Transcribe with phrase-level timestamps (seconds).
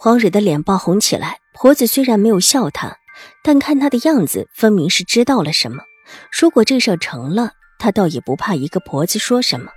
[0.00, 1.40] 黄蕊的脸爆红起来。
[1.52, 2.98] 婆子虽然没有笑她，
[3.42, 5.82] 但看她的样子，分明是知道了什么。
[6.30, 7.50] 如果这事成了，
[7.80, 9.72] 她倒也不怕一个婆子说什么。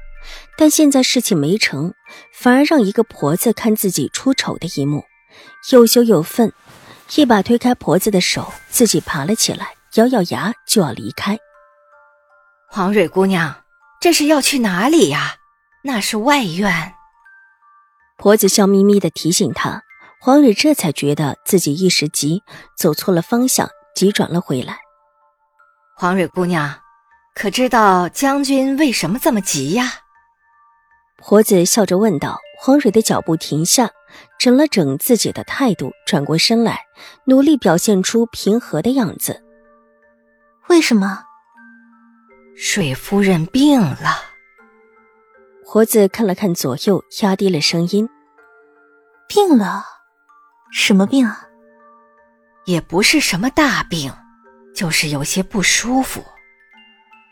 [0.55, 1.95] 但现在事情没成，
[2.31, 5.03] 反而让一个婆子看自己出丑的一幕，
[5.71, 6.53] 又羞又愤，
[7.15, 11.39] 一把推开婆子的手，自己爬了起来，咬咬牙就要离开。
[12.69, 13.63] 黄蕊姑娘，
[13.99, 15.37] 这是要去哪里呀？
[15.83, 16.93] 那是外院。
[18.17, 19.81] 婆子笑眯眯的提醒他。
[20.23, 22.43] 黄蕊这才觉得自己一时急，
[22.77, 24.77] 走错了方向，急转了回来。
[25.97, 26.71] 黄蕊姑娘，
[27.33, 29.91] 可知道将军为什么这么急呀？
[31.17, 32.39] 婆子笑着问道。
[32.59, 33.89] 黄蕊的脚步停下，
[34.37, 36.81] 整了整自己的态度，转过身来，
[37.25, 39.41] 努力表现出平和的样子。
[40.69, 41.23] 为什么？
[42.55, 44.21] 水夫人病了。
[45.65, 48.07] 婆子看了看左右，压低了声音
[49.27, 49.85] ：“病了。”
[50.71, 51.45] 什么病啊？
[52.65, 54.13] 也不是什么大病，
[54.73, 56.23] 就是有些不舒服。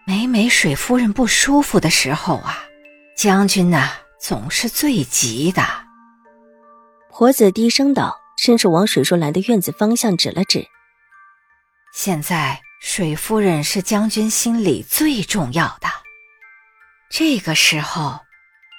[0.05, 2.63] 每每水夫人不舒服的时候啊，
[3.15, 5.63] 将军呐总是最急的。
[7.11, 10.65] 婆子低声道，伸手往水若兰的院子方向指了指。
[11.93, 15.87] 现在水夫人是将军心里最重要的，
[17.09, 18.19] 这个时候，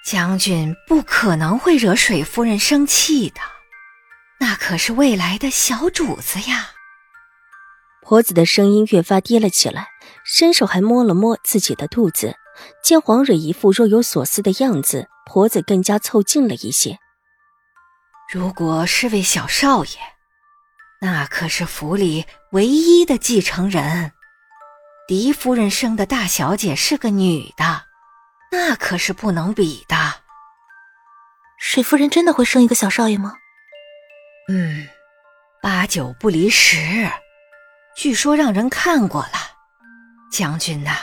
[0.04, 3.40] 将军不可能会惹水夫人生气的。
[4.40, 6.70] 那可是未来的小主子呀！
[8.02, 9.88] 婆子的声音越发低了起来，
[10.24, 12.34] 伸手还摸了摸自己的肚子。
[12.82, 16.98] 见黄蕊一副若有所思的样子，婆子更加凑近了一些。
[18.32, 19.90] 如果是位小少爷，
[21.00, 24.12] 那可是府里唯一的继承人。
[25.06, 27.84] 狄夫人生的大小姐是个女的，
[28.52, 29.96] 那可是不能比的。
[31.58, 33.34] 水夫人真的会生一个小少爷吗？
[34.52, 34.84] 嗯，
[35.62, 37.08] 八九不离十。
[37.94, 39.38] 据说让人看过了，
[40.32, 40.96] 将军呐，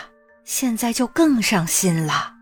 [0.43, 2.33] 现在就更上心了。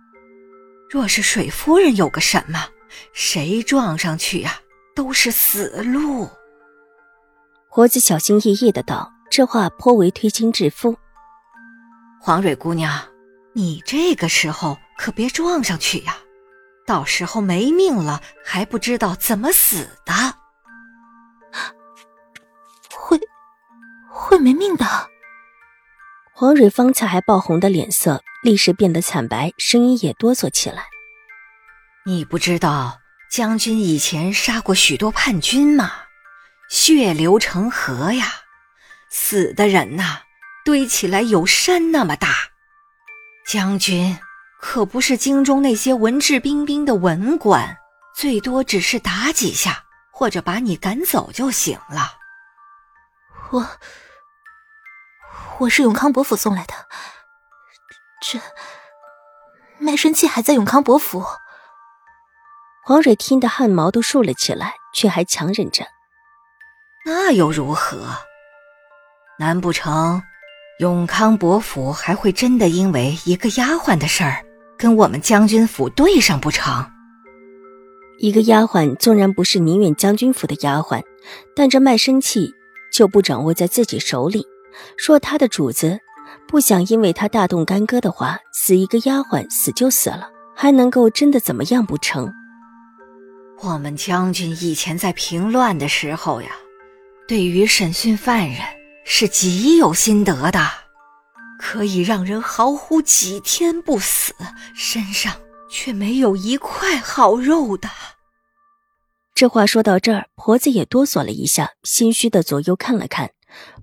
[0.89, 2.67] 若是水夫人有个什么，
[3.13, 4.59] 谁撞上去呀，
[4.95, 6.27] 都是死路。
[7.69, 10.97] 婆子小心翼翼的道，这话颇为推心置腹。
[12.19, 12.99] 黄蕊姑娘，
[13.53, 16.17] 你这个时候可别撞上去呀，
[16.87, 20.33] 到时候没命了，还不知道怎么死的。
[24.45, 24.85] 没命的。
[26.31, 30.85] 黄蕊方才还爆红的脸色，立时变得惨白，声音也哆嗦起来。
[32.05, 32.99] 你不知道
[33.31, 35.91] 将军以前杀过许多叛军吗？
[36.69, 38.27] 血流成河呀，
[39.09, 40.19] 死的人呐，
[40.63, 42.35] 堆起来有山那么大。
[43.47, 44.15] 将军
[44.61, 47.75] 可不是京中那些文质彬彬的文官，
[48.15, 52.13] 最多只是打几下，或者把你赶走就行了。
[53.49, 53.67] 我。
[55.57, 56.73] 我是永康伯府送来的，
[58.21, 58.39] 这
[59.79, 61.23] 卖身契还在永康伯府。
[62.83, 65.85] 黄蕊听得汗毛都竖了起来，却还强忍着。
[67.05, 68.05] 那又如何？
[69.39, 70.21] 难不成
[70.79, 74.45] 永康伯府还会真的因为一个丫鬟的事儿
[74.77, 76.85] 跟我们将军府对上不成？
[78.19, 81.01] 一个丫鬟纵然不是宁远将军府的丫鬟，
[81.55, 82.53] 但这卖身契
[82.91, 84.45] 就不掌握在自己手里。
[84.97, 85.99] 若他的主子
[86.47, 92.31] 不想因为他大动干戈的话，死一个丫鬟死就死了，还能够真的怎么样不成？
[93.61, 96.49] 我们将军以前在平乱的时候呀，
[97.27, 98.59] 对于审讯犯人
[99.05, 100.59] 是极有心得的，
[101.59, 104.33] 可以让人嚎呼几天不死，
[104.75, 105.33] 身上
[105.69, 107.89] 却没有一块好肉的。
[109.33, 113.31] 这话说到这儿，婆子也哆嗦了一下，心虚的左右看了看。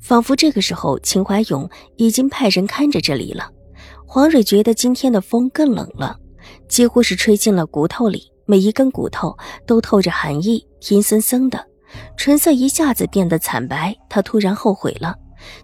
[0.00, 3.50] 仿佛这个时候，秦怀勇已经派人看着这里了。
[4.06, 6.16] 黄蕊觉得今天的风更冷了，
[6.68, 9.36] 几乎是吹进了骨头里，每一根骨头
[9.66, 11.64] 都透着寒意，阴森森的，
[12.16, 13.96] 唇色一下子变得惨白。
[14.08, 15.14] 他突然后悔了，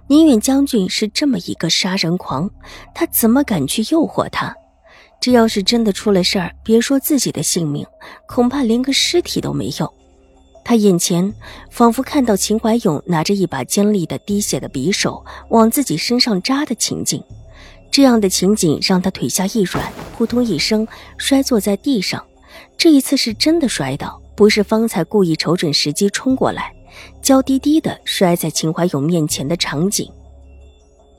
[0.08, 2.48] 宁远将军是这么一个杀人狂，
[2.94, 4.54] 他怎么敢去诱惑他？
[5.20, 7.84] 这要是真的出了事儿，别说自己的性命，
[8.26, 9.92] 恐怕连个尸体都没有。
[10.68, 11.32] 他眼前
[11.70, 17.24] 仿佛看到秦怀勇拿着一把尖利的滴血的匕首往自己身上扎的情景，
[17.90, 20.86] 这样的情景让他腿下一软，扑通一声
[21.16, 22.22] 摔坐在地上。
[22.76, 26.70] 这一次是真的摔倒，不是方才故意瞅准时机冲过来，
[27.22, 30.12] 娇滴滴的摔在秦怀勇面前的场景。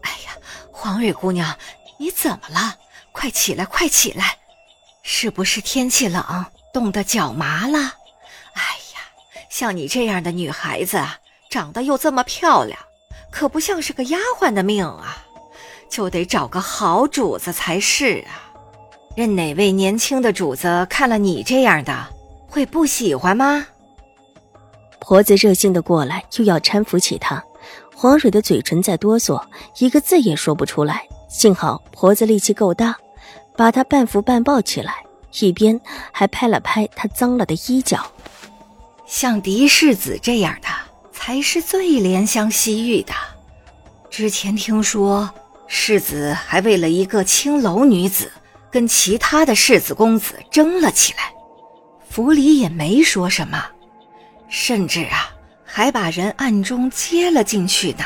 [0.01, 0.37] 哎呀，
[0.71, 1.57] 黄蕊姑娘，
[1.97, 2.75] 你怎么了？
[3.11, 4.37] 快起来，快起来！
[5.01, 6.23] 是不是天气冷，
[6.71, 7.95] 冻得脚麻了？
[9.49, 11.03] 像你这样的女孩子，
[11.49, 12.79] 长得又这么漂亮，
[13.31, 15.25] 可不像是个丫鬟的命啊，
[15.89, 18.53] 就得找个好主子才是啊。
[19.15, 22.07] 任哪位年轻的主子看了你这样的，
[22.47, 23.65] 会不喜欢吗？
[24.99, 27.43] 婆子热心的过来，又要搀扶起她。
[27.95, 29.43] 黄蕊的嘴唇在哆嗦，
[29.79, 31.05] 一个字也说不出来。
[31.27, 32.95] 幸好婆子力气够大，
[33.57, 35.03] 把她半扶半抱起来，
[35.39, 35.79] 一边
[36.11, 38.05] 还拍了拍她脏了的衣角。
[39.09, 40.67] 像嫡世子这样的
[41.11, 43.11] 才是最怜香惜玉的。
[44.07, 45.27] 之前听说
[45.65, 48.31] 世子还为了一个青楼女子，
[48.69, 51.33] 跟其他的世子公子争了起来，
[52.07, 53.65] 府里也没说什么，
[54.47, 55.31] 甚至啊
[55.65, 58.05] 还把人暗中接了进去呢。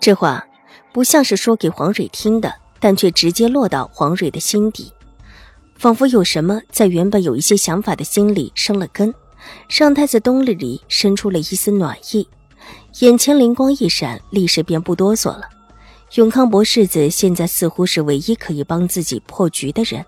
[0.00, 0.44] 这话
[0.92, 4.92] 不像是说给黄蕊听的，但却直接落到黄蕊的心底，
[5.78, 9.14] 仿佛有什么在原本有一些想法的心里生了根。
[9.68, 12.26] 上太子冬日里生出了一丝暖意，
[13.00, 15.42] 眼前灵光一闪，立时便不哆嗦了。
[16.14, 20.04] 永康伯世子现在似乎是唯一可以帮自己破局的人。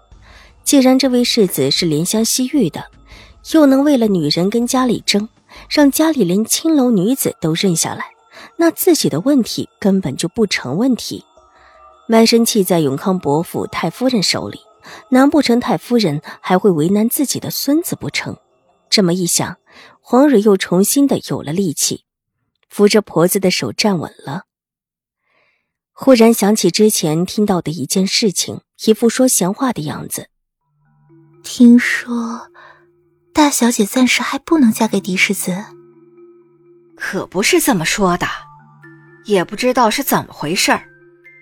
[0.64, 2.84] 既然这位世子是怜香惜玉的，
[3.52, 5.28] 又能为了女人跟家里争，
[5.68, 8.06] 让家里连青楼女子都认下来，
[8.56, 11.24] 那自己的问题根本就不成问题。
[12.06, 14.60] 卖身契在永康伯府太夫人手里，
[15.10, 18.36] 难不成太夫人还会为难自己的孙子不成？
[18.90, 19.58] 这么一想，
[20.00, 22.04] 黄蕊又重新的有了力气，
[22.68, 24.42] 扶着婆子的手站稳了。
[25.92, 30.28] 忽然想起之前听到的一件事情，一副说闲话的样子。
[31.42, 32.50] 听说
[33.32, 35.64] 大小姐暂时还不能嫁给狄世子，
[36.96, 38.26] 可不是这么说的，
[39.24, 40.82] 也不知道是怎么回事儿。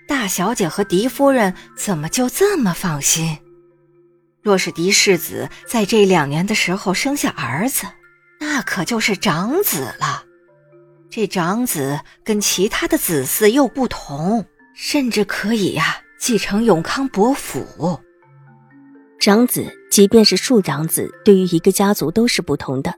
[0.06, 3.38] 大小姐和狄夫人怎么就这么放心？
[4.48, 7.86] 若是嫡世子在这两年的时候生下儿子，
[8.40, 10.24] 那可就是长子了。
[11.10, 18.00] 这长子跟其他的子嗣又不同，甚至可以呀继承永康伯府。
[19.20, 22.94] 长子即便是庶长子，对于一个家族都是不同的。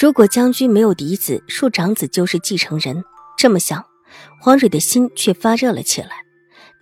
[0.00, 3.04] 如果将军没有嫡子，庶长子就是继承人。
[3.36, 3.84] 这么想，
[4.40, 6.12] 黄蕊的心却发热了起来。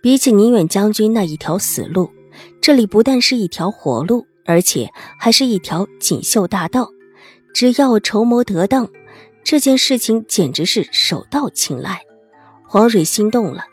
[0.01, 2.09] 比起宁远将军那一条死路。
[2.61, 6.91] 这里不但是一条活路，而且还是一条锦绣大道。
[7.53, 8.87] 只要筹谋得当，
[9.43, 12.03] 这件事情简直是手到擒来。
[12.67, 13.65] 黄蕊心动了，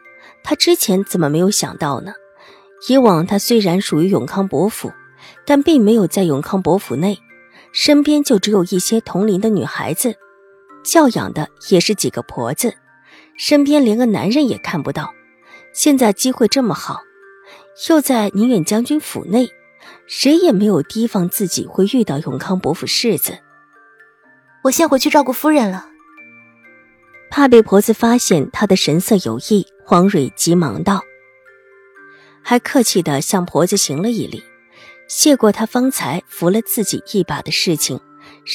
[0.42, 2.14] 他之前怎么没有想到呢？
[2.88, 4.90] 以往他虽然属于永康伯府，
[5.44, 7.18] 但并没有在永康伯府内，
[7.72, 10.14] 身边就只有一些同龄的女孩子，
[10.82, 12.74] 教养的也是几个婆子，
[13.36, 15.12] 身边连个男人也看不到。
[15.74, 17.00] 现在机会这么好。
[17.88, 19.48] 又在宁远将军府内，
[20.06, 23.38] 谁也没有提防自己会遇到永康伯府世子。
[24.64, 25.86] 我先回去照顾夫人了。
[27.30, 31.02] 怕被婆子发现她的神色有异，黄蕊急忙道
[32.42, 34.42] ：“还客气的向婆子行了一礼，
[35.06, 38.00] 谢过她方才扶了自己一把的事情，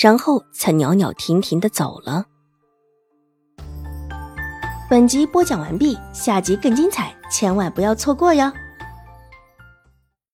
[0.02, 2.26] 然后才袅袅婷婷的走了。”
[4.90, 8.52] 本集播讲完毕，下集更精彩，千万不要错过哟。